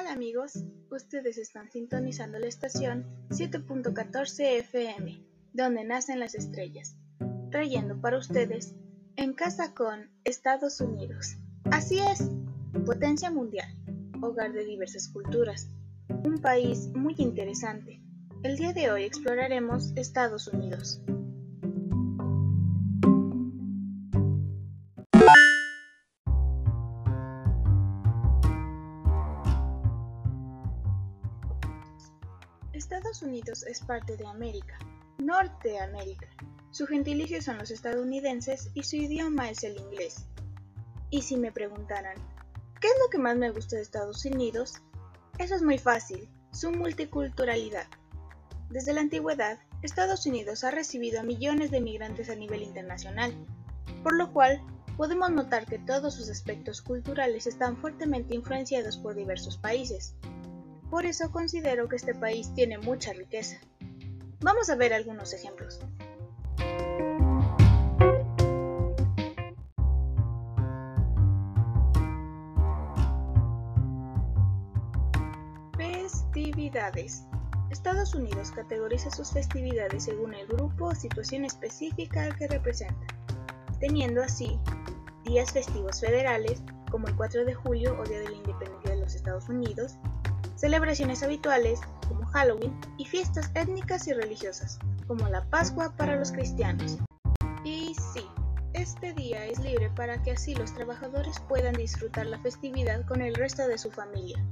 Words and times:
Hola 0.00 0.12
amigos, 0.12 0.64
ustedes 0.90 1.36
están 1.36 1.70
sintonizando 1.70 2.38
la 2.38 2.46
estación 2.46 3.04
7.14 3.28 4.58
FM, 4.60 5.22
donde 5.52 5.84
nacen 5.84 6.18
las 6.18 6.34
estrellas, 6.34 6.96
trayendo 7.50 8.00
para 8.00 8.16
ustedes 8.16 8.74
En 9.16 9.34
casa 9.34 9.74
con 9.74 10.08
Estados 10.24 10.80
Unidos. 10.80 11.36
Así 11.70 11.98
es, 11.98 12.30
potencia 12.86 13.30
mundial, 13.30 13.68
hogar 14.22 14.54
de 14.54 14.64
diversas 14.64 15.08
culturas, 15.08 15.68
un 16.24 16.40
país 16.40 16.88
muy 16.94 17.14
interesante. 17.18 18.00
El 18.42 18.56
día 18.56 18.72
de 18.72 18.90
hoy 18.90 19.02
exploraremos 19.02 19.92
Estados 19.96 20.48
Unidos. 20.48 21.02
Estados 32.92 33.22
Unidos 33.22 33.62
es 33.68 33.78
parte 33.78 34.16
de 34.16 34.26
América, 34.26 34.76
Norteamérica. 35.18 36.26
Su 36.72 36.88
gentilicio 36.88 37.40
son 37.40 37.58
los 37.58 37.70
estadounidenses 37.70 38.68
y 38.74 38.82
su 38.82 38.96
idioma 38.96 39.48
es 39.48 39.62
el 39.62 39.76
inglés. 39.76 40.26
Y 41.08 41.22
si 41.22 41.36
me 41.36 41.52
preguntaran, 41.52 42.16
¿qué 42.80 42.88
es 42.88 42.94
lo 43.00 43.08
que 43.08 43.18
más 43.18 43.36
me 43.36 43.52
gusta 43.52 43.76
de 43.76 43.82
Estados 43.82 44.24
Unidos? 44.24 44.82
Eso 45.38 45.54
es 45.54 45.62
muy 45.62 45.78
fácil, 45.78 46.28
su 46.50 46.72
multiculturalidad. 46.72 47.86
Desde 48.70 48.92
la 48.92 49.02
antigüedad, 49.02 49.60
Estados 49.82 50.26
Unidos 50.26 50.64
ha 50.64 50.72
recibido 50.72 51.20
a 51.20 51.22
millones 51.22 51.70
de 51.70 51.80
migrantes 51.80 52.28
a 52.28 52.34
nivel 52.34 52.64
internacional, 52.64 53.32
por 54.02 54.16
lo 54.16 54.32
cual 54.32 54.60
podemos 54.96 55.30
notar 55.30 55.64
que 55.66 55.78
todos 55.78 56.14
sus 56.14 56.28
aspectos 56.28 56.82
culturales 56.82 57.46
están 57.46 57.76
fuertemente 57.76 58.34
influenciados 58.34 58.98
por 58.98 59.14
diversos 59.14 59.58
países. 59.58 60.16
Por 60.90 61.06
eso 61.06 61.30
considero 61.30 61.88
que 61.88 61.96
este 61.96 62.14
país 62.14 62.52
tiene 62.54 62.76
mucha 62.76 63.12
riqueza. 63.12 63.56
Vamos 64.40 64.68
a 64.70 64.74
ver 64.74 64.92
algunos 64.92 65.32
ejemplos. 65.32 65.80
Festividades. 75.76 77.22
Estados 77.70 78.14
Unidos 78.16 78.50
categoriza 78.50 79.12
sus 79.12 79.30
festividades 79.30 80.04
según 80.04 80.34
el 80.34 80.48
grupo 80.48 80.86
o 80.86 80.94
situación 80.94 81.44
específica 81.44 82.24
al 82.24 82.36
que 82.36 82.48
representa, 82.48 83.06
teniendo 83.78 84.22
así 84.22 84.58
días 85.24 85.52
festivos 85.52 86.00
federales, 86.00 86.62
como 86.90 87.06
el 87.06 87.14
4 87.14 87.44
de 87.44 87.54
julio 87.54 87.96
o 87.96 88.04
Día 88.04 88.18
de 88.18 88.30
la 88.30 88.36
Independencia 88.36 88.90
de 88.90 89.00
los 89.00 89.14
Estados 89.14 89.48
Unidos, 89.48 89.94
celebraciones 90.60 91.22
habituales 91.22 91.80
como 92.06 92.26
Halloween 92.26 92.78
y 92.98 93.06
fiestas 93.06 93.50
étnicas 93.54 94.06
y 94.06 94.12
religiosas 94.12 94.78
como 95.06 95.26
la 95.28 95.42
Pascua 95.46 95.94
para 95.96 96.16
los 96.16 96.32
cristianos. 96.32 96.98
Y 97.64 97.94
sí, 98.12 98.26
este 98.74 99.14
día 99.14 99.46
es 99.46 99.58
libre 99.58 99.90
para 99.96 100.22
que 100.22 100.32
así 100.32 100.54
los 100.54 100.74
trabajadores 100.74 101.40
puedan 101.48 101.74
disfrutar 101.74 102.26
la 102.26 102.38
festividad 102.38 103.06
con 103.06 103.22
el 103.22 103.34
resto 103.34 103.66
de 103.66 103.78
su 103.78 103.90
familia. 103.90 104.44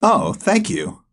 Oh, 0.00 0.34
thank 0.34 0.68
you. 0.68 1.03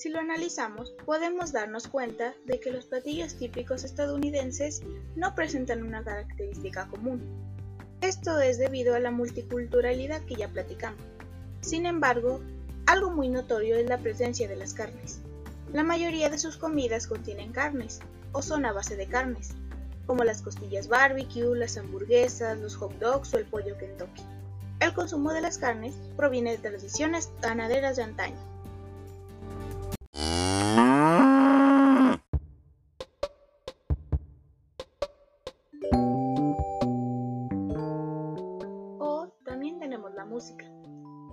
Si 0.00 0.08
lo 0.08 0.18
analizamos, 0.18 0.94
podemos 1.04 1.52
darnos 1.52 1.86
cuenta 1.86 2.32
de 2.46 2.58
que 2.58 2.70
los 2.70 2.86
platillos 2.86 3.34
típicos 3.34 3.84
estadounidenses 3.84 4.80
no 5.14 5.34
presentan 5.34 5.82
una 5.82 6.02
característica 6.02 6.88
común. 6.88 7.20
Esto 8.00 8.40
es 8.40 8.56
debido 8.56 8.94
a 8.94 8.98
la 8.98 9.10
multiculturalidad 9.10 10.22
que 10.22 10.36
ya 10.36 10.48
platicamos. 10.48 11.02
Sin 11.60 11.84
embargo, 11.84 12.40
algo 12.86 13.10
muy 13.10 13.28
notorio 13.28 13.76
es 13.76 13.90
la 13.90 13.98
presencia 13.98 14.48
de 14.48 14.56
las 14.56 14.72
carnes. 14.72 15.20
La 15.74 15.82
mayoría 15.82 16.30
de 16.30 16.38
sus 16.38 16.56
comidas 16.56 17.06
contienen 17.06 17.52
carnes, 17.52 18.00
o 18.32 18.40
son 18.40 18.64
a 18.64 18.72
base 18.72 18.96
de 18.96 19.06
carnes, 19.06 19.50
como 20.06 20.24
las 20.24 20.40
costillas 20.40 20.88
barbecue, 20.88 21.54
las 21.54 21.76
hamburguesas, 21.76 22.58
los 22.58 22.74
hot 22.74 22.98
dogs 23.00 23.34
o 23.34 23.36
el 23.36 23.44
pollo 23.44 23.76
Kentucky. 23.76 24.22
El 24.80 24.94
consumo 24.94 25.34
de 25.34 25.42
las 25.42 25.58
carnes 25.58 25.94
proviene 26.16 26.52
de 26.52 26.70
tradiciones 26.70 27.28
ganaderas 27.42 27.96
de 27.96 28.04
antaño, 28.04 28.59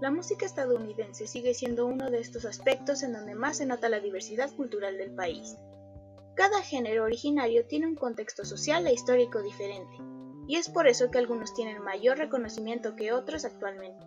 La 0.00 0.10
música 0.10 0.46
estadounidense 0.46 1.26
sigue 1.26 1.54
siendo 1.54 1.86
uno 1.86 2.10
de 2.10 2.20
estos 2.20 2.44
aspectos 2.44 3.02
en 3.02 3.12
donde 3.12 3.34
más 3.34 3.58
se 3.58 3.66
nota 3.66 3.88
la 3.88 4.00
diversidad 4.00 4.50
cultural 4.54 4.98
del 4.98 5.14
país. 5.14 5.56
Cada 6.34 6.62
género 6.62 7.04
originario 7.04 7.66
tiene 7.66 7.86
un 7.86 7.94
contexto 7.94 8.44
social 8.44 8.86
e 8.86 8.92
histórico 8.92 9.42
diferente, 9.42 9.96
y 10.48 10.56
es 10.56 10.68
por 10.68 10.86
eso 10.86 11.10
que 11.10 11.18
algunos 11.18 11.54
tienen 11.54 11.82
mayor 11.82 12.18
reconocimiento 12.18 12.96
que 12.96 13.12
otros 13.12 13.44
actualmente. 13.44 14.04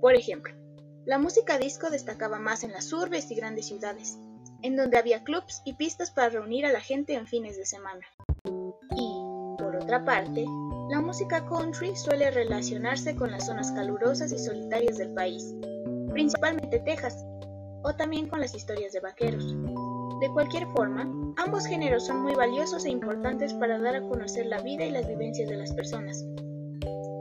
Por 0.00 0.14
ejemplo, 0.14 0.54
la 1.04 1.18
música 1.18 1.58
disco 1.58 1.90
destacaba 1.90 2.38
más 2.38 2.64
en 2.64 2.72
las 2.72 2.92
urbes 2.92 3.30
y 3.30 3.34
grandes 3.34 3.66
ciudades, 3.66 4.18
en 4.62 4.76
donde 4.76 4.98
había 4.98 5.24
clubs 5.24 5.62
y 5.64 5.74
pistas 5.74 6.10
para 6.10 6.30
reunir 6.30 6.66
a 6.66 6.72
la 6.72 6.80
gente 6.80 7.14
en 7.14 7.26
fines 7.26 7.56
de 7.56 7.66
semana. 7.66 8.06
Y, 8.96 9.56
por 9.58 9.76
otra 9.76 10.04
parte, 10.04 10.44
la 10.92 11.00
música 11.00 11.42
country 11.46 11.96
suele 11.96 12.30
relacionarse 12.30 13.16
con 13.16 13.30
las 13.30 13.46
zonas 13.46 13.72
calurosas 13.72 14.30
y 14.30 14.38
solitarias 14.38 14.98
del 14.98 15.14
país, 15.14 15.54
principalmente 16.10 16.80
Texas, 16.80 17.24
o 17.82 17.94
también 17.94 18.28
con 18.28 18.40
las 18.40 18.54
historias 18.54 18.92
de 18.92 19.00
vaqueros. 19.00 19.56
De 20.20 20.28
cualquier 20.34 20.66
forma, 20.66 21.10
ambos 21.38 21.64
géneros 21.64 22.06
son 22.06 22.20
muy 22.20 22.34
valiosos 22.34 22.84
e 22.84 22.90
importantes 22.90 23.54
para 23.54 23.78
dar 23.78 23.96
a 23.96 24.02
conocer 24.02 24.44
la 24.44 24.60
vida 24.60 24.84
y 24.84 24.90
las 24.90 25.08
vivencias 25.08 25.48
de 25.48 25.56
las 25.56 25.72
personas. 25.72 26.22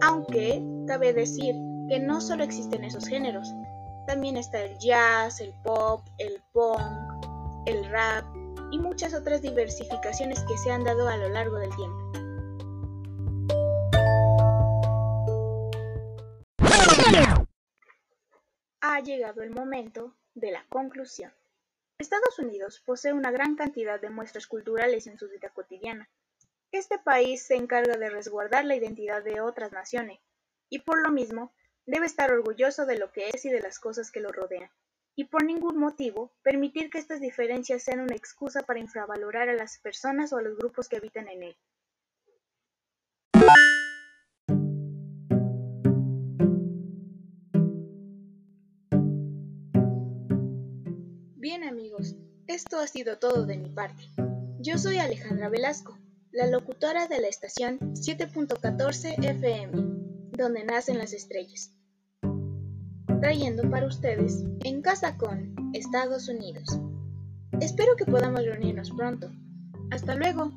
Aunque 0.02 0.62
cabe 0.86 1.14
decir 1.14 1.56
que 1.88 1.98
no 1.98 2.20
solo 2.20 2.44
existen 2.44 2.84
esos 2.84 3.08
géneros, 3.08 3.48
también 4.06 4.36
está 4.36 4.62
el 4.66 4.78
jazz, 4.80 5.40
el 5.40 5.54
pop, 5.64 6.02
el 6.18 6.44
punk, 6.52 6.82
el 7.68 7.86
rap 7.86 8.26
y 8.74 8.80
muchas 8.80 9.14
otras 9.14 9.42
diversificaciones 9.42 10.44
que 10.44 10.58
se 10.58 10.72
han 10.72 10.84
dado 10.84 11.08
a 11.08 11.16
lo 11.16 11.30
largo 11.30 11.56
del 11.56 11.74
tiempo. 11.78 12.31
Ha 18.82 19.00
llegado 19.00 19.42
el 19.42 19.52
momento 19.52 20.16
de 20.34 20.52
la 20.52 20.66
conclusión. 20.70 21.34
Estados 21.98 22.40
Unidos 22.40 22.82
posee 22.86 23.14
una 23.14 23.32
gran 23.32 23.56
cantidad 23.56 24.00
de 24.00 24.10
muestras 24.10 24.48
culturales 24.48 25.08
en 25.08 25.18
su 25.18 25.30
vida 25.30 25.50
cotidiana. 25.50 26.10
Este 26.72 26.98
país 27.00 27.44
se 27.44 27.56
encarga 27.56 27.98
de 27.98 28.10
resguardar 28.10 28.66
la 28.66 28.76
identidad 28.76 29.24
de 29.24 29.42
otras 29.42 29.72
naciones, 29.72 30.20
y 30.70 30.80
por 30.80 31.02
lo 31.02 31.12
mismo 31.12 31.54
debe 31.86 32.06
estar 32.06 32.32
orgulloso 32.32 32.86
de 32.86 32.98
lo 32.98 33.12
que 33.12 33.30
es 33.30 33.46
y 33.46 33.50
de 33.50 33.62
las 33.62 33.80
cosas 33.80 34.12
que 34.12 34.20
lo 34.20 34.32
rodean, 34.32 34.72
y 35.16 35.26
por 35.26 35.44
ningún 35.44 35.78
motivo 35.78 36.34
permitir 36.42 36.90
que 36.90 36.98
estas 36.98 37.20
diferencias 37.20 37.84
sean 37.84 38.00
una 38.00 38.16
excusa 38.16 38.64
para 38.64 38.80
infravalorar 38.80 39.50
a 39.50 39.54
las 39.54 39.78
personas 39.80 40.34
o 40.34 40.38
a 40.38 40.42
los 40.42 40.58
grupos 40.58 40.88
que 40.88 40.98
habitan 40.98 41.28
en 41.28 41.44
él. 41.44 41.58
Bien 51.42 51.64
amigos, 51.64 52.16
esto 52.46 52.78
ha 52.78 52.86
sido 52.86 53.18
todo 53.18 53.48
de 53.48 53.58
mi 53.58 53.72
parte. 53.72 54.04
Yo 54.60 54.78
soy 54.78 55.00
Alejandra 55.00 55.50
Velasco, 55.50 55.98
la 56.32 56.46
locutora 56.46 57.08
de 57.08 57.20
la 57.20 57.30
estación 57.30 57.80
7.14 57.80 59.16
FM, 59.18 59.72
donde 60.34 60.64
nacen 60.64 61.00
las 61.00 61.14
estrellas. 61.14 61.74
Trayendo 63.22 63.68
para 63.72 63.88
ustedes 63.88 64.44
En 64.64 64.84
Casa 64.84 65.18
con 65.18 65.56
Estados 65.74 66.30
Unidos. 66.30 66.80
Espero 67.60 67.96
que 67.96 68.06
podamos 68.06 68.46
reunirnos 68.46 68.92
pronto. 68.92 69.32
Hasta 69.90 70.14
luego. 70.14 70.54